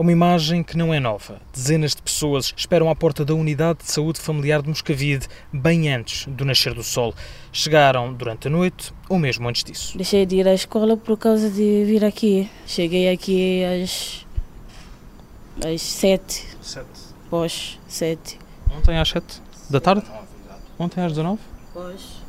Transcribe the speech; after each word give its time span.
É 0.00 0.02
uma 0.02 0.12
imagem 0.12 0.62
que 0.62 0.78
não 0.78 0.94
é 0.94 0.98
nova. 0.98 1.38
Dezenas 1.52 1.94
de 1.94 2.00
pessoas 2.00 2.54
esperam 2.56 2.88
à 2.88 2.96
porta 2.96 3.22
da 3.22 3.34
Unidade 3.34 3.80
de 3.80 3.92
Saúde 3.92 4.18
Familiar 4.18 4.62
de 4.62 4.68
Moscavide 4.70 5.28
bem 5.52 5.92
antes 5.92 6.24
do 6.26 6.42
nascer 6.42 6.72
do 6.72 6.82
sol. 6.82 7.14
Chegaram 7.52 8.10
durante 8.14 8.48
a 8.48 8.50
noite 8.50 8.94
ou 9.10 9.18
mesmo 9.18 9.46
antes 9.46 9.62
disso. 9.62 9.98
Deixei 9.98 10.24
de 10.24 10.36
ir 10.36 10.48
à 10.48 10.54
escola 10.54 10.96
por 10.96 11.18
causa 11.18 11.50
de 11.50 11.84
vir 11.84 12.02
aqui. 12.02 12.48
Cheguei 12.66 13.12
aqui 13.12 13.62
às, 13.62 14.26
às 15.66 15.82
sete, 15.82 16.46
Sete. 16.62 16.88
pós 17.28 17.78
sete. 17.86 18.38
Ontem 18.74 18.98
às 18.98 19.06
sete 19.06 19.42
da 19.68 19.80
tarde? 19.82 20.02
Ontem 20.78 21.04
às 21.04 21.12
19? 21.12 21.38
Pós. 21.74 22.22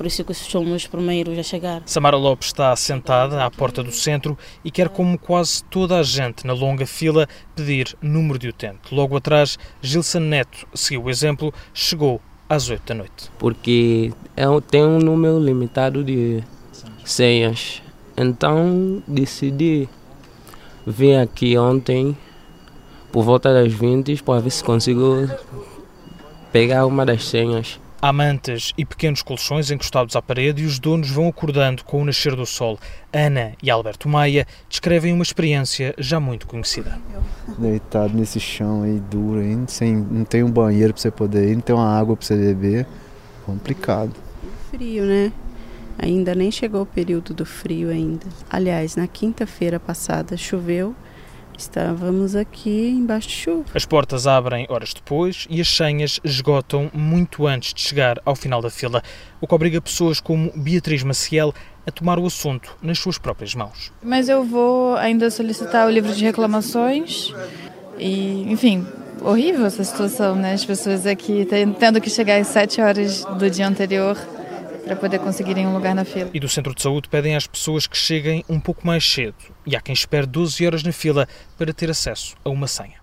Por 0.00 0.06
isso 0.06 0.24
que 0.24 0.32
somos 0.32 0.72
os 0.72 0.86
primeiros 0.86 1.38
a 1.38 1.42
chegar. 1.42 1.82
Samara 1.84 2.16
Lopes 2.16 2.46
está 2.46 2.74
sentada 2.74 3.44
à 3.44 3.50
porta 3.50 3.82
do 3.82 3.92
centro 3.92 4.38
e 4.64 4.70
quer, 4.70 4.88
como 4.88 5.18
quase 5.18 5.62
toda 5.64 5.98
a 5.98 6.02
gente 6.02 6.46
na 6.46 6.54
longa 6.54 6.86
fila, 6.86 7.28
pedir 7.54 7.94
número 8.00 8.38
de 8.38 8.48
utente. 8.48 8.94
Logo 8.94 9.14
atrás, 9.14 9.58
Gilson 9.82 10.20
Neto 10.20 10.66
seguiu 10.72 11.02
o 11.02 11.10
exemplo, 11.10 11.52
chegou 11.74 12.18
às 12.48 12.70
8 12.70 12.82
da 12.86 12.94
noite. 12.94 13.30
porque 13.38 14.10
eu 14.34 14.62
tenho 14.62 14.88
um 14.88 14.98
número 15.00 15.38
limitado 15.38 16.02
de 16.02 16.42
senhas. 17.04 17.82
Então 18.16 19.02
decidi 19.06 19.86
vir 20.86 21.18
aqui 21.18 21.58
ontem 21.58 22.16
por 23.12 23.22
volta 23.22 23.52
das 23.52 23.70
20 23.70 24.22
para 24.22 24.40
ver 24.40 24.50
se 24.50 24.64
consigo 24.64 25.28
pegar 26.50 26.86
uma 26.86 27.04
das 27.04 27.28
senhas. 27.28 27.78
Há 28.02 28.14
mantas 28.14 28.72
e 28.78 28.84
pequenos 28.86 29.22
colchões 29.22 29.70
encostados 29.70 30.16
à 30.16 30.22
parede 30.22 30.62
e 30.62 30.66
os 30.66 30.78
donos 30.78 31.10
vão 31.10 31.28
acordando 31.28 31.84
com 31.84 32.00
o 32.00 32.04
nascer 32.06 32.34
do 32.34 32.46
sol. 32.46 32.78
Ana 33.12 33.52
e 33.62 33.70
Alberto 33.70 34.08
Maia 34.08 34.46
descrevem 34.70 35.12
uma 35.12 35.22
experiência 35.22 35.94
já 35.98 36.18
muito 36.18 36.46
conhecida. 36.46 36.98
deitado 37.58 38.16
nesse 38.16 38.40
chão 38.40 38.84
aí 38.84 38.98
duro 38.98 39.40
aí, 39.40 39.54
sem, 39.66 39.94
não 39.94 40.24
tem 40.24 40.42
um 40.42 40.50
banheiro 40.50 40.94
pra 40.94 41.02
você 41.02 41.10
poder 41.10 41.50
ir, 41.50 41.56
não 41.56 41.60
tem 41.60 41.76
uma 41.76 41.94
água 41.94 42.16
pra 42.16 42.24
você 42.24 42.36
beber. 42.36 42.86
Complicado. 43.44 44.12
Frio, 44.70 45.04
né? 45.04 45.30
Ainda 45.98 46.34
nem 46.34 46.50
chegou 46.50 46.80
o 46.80 46.86
período 46.86 47.34
do 47.34 47.44
frio 47.44 47.90
ainda. 47.90 48.26
Aliás, 48.48 48.96
na 48.96 49.06
quinta-feira 49.06 49.78
passada 49.78 50.38
choveu. 50.38 50.94
Estávamos 51.64 52.34
aqui 52.34 52.88
embaixo 52.88 53.28
de 53.28 53.34
chuva. 53.34 53.64
As 53.74 53.84
portas 53.84 54.26
abrem 54.26 54.64
horas 54.70 54.94
depois 54.94 55.46
e 55.50 55.60
as 55.60 55.68
senhas 55.68 56.18
esgotam 56.24 56.90
muito 56.94 57.46
antes 57.46 57.74
de 57.74 57.82
chegar 57.82 58.18
ao 58.24 58.34
final 58.34 58.62
da 58.62 58.70
fila, 58.70 59.02
o 59.42 59.46
que 59.46 59.54
obriga 59.54 59.78
pessoas 59.78 60.20
como 60.20 60.50
Beatriz 60.56 61.02
Maciel 61.02 61.52
a 61.86 61.90
tomar 61.90 62.18
o 62.18 62.24
assunto 62.24 62.74
nas 62.80 62.98
suas 62.98 63.18
próprias 63.18 63.54
mãos. 63.54 63.92
Mas 64.02 64.30
eu 64.30 64.42
vou 64.42 64.96
ainda 64.96 65.30
solicitar 65.30 65.86
o 65.86 65.90
livro 65.90 66.14
de 66.14 66.24
reclamações 66.24 67.30
e, 67.98 68.50
enfim, 68.50 68.86
horrível 69.20 69.66
essa 69.66 69.84
situação, 69.84 70.34
né? 70.34 70.54
As 70.54 70.64
pessoas 70.64 71.04
aqui 71.06 71.44
ten- 71.44 71.74
tendo 71.74 72.00
que 72.00 72.08
chegar 72.08 72.40
às 72.40 72.46
sete 72.46 72.80
horas 72.80 73.22
do 73.38 73.50
dia 73.50 73.68
anterior 73.68 74.16
para 74.90 74.96
poder 74.96 75.20
conseguirem 75.20 75.68
um 75.68 75.72
lugar 75.72 75.94
na 75.94 76.04
fila. 76.04 76.30
E 76.34 76.40
do 76.40 76.48
centro 76.48 76.74
de 76.74 76.82
saúde 76.82 77.08
pedem 77.08 77.36
às 77.36 77.46
pessoas 77.46 77.86
que 77.86 77.96
cheguem 77.96 78.44
um 78.48 78.58
pouco 78.58 78.84
mais 78.84 79.08
cedo 79.08 79.36
e 79.64 79.76
há 79.76 79.80
quem 79.80 79.92
espere 79.92 80.26
12 80.26 80.66
horas 80.66 80.82
na 80.82 80.90
fila 80.90 81.28
para 81.56 81.72
ter 81.72 81.88
acesso 81.88 82.34
a 82.44 82.50
uma 82.50 82.66
senha. 82.66 82.99